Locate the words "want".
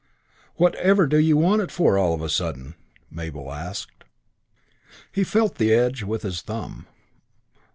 1.37-1.61